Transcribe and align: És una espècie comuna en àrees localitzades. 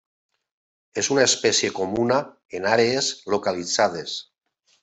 És 1.01 1.09
una 1.15 1.25
espècie 1.29 1.69
comuna 1.81 2.19
en 2.61 2.67
àrees 2.73 3.13
localitzades. 3.37 4.21